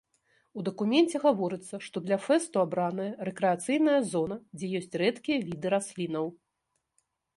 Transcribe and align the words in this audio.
У 0.59 0.63
дакуменце 0.67 1.17
гаворыцца, 1.25 1.75
што 1.87 1.97
для 2.07 2.17
фэсту 2.25 2.57
абраная 2.65 3.07
рэкрэацыйная 3.29 3.99
зона, 4.15 4.35
дзе 4.57 4.67
ёсць 4.81 4.91
рэдкія 5.03 5.37
віды 5.51 5.67
раслінаў. 5.75 6.25